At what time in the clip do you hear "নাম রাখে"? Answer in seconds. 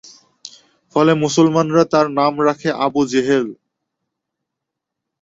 2.19-2.69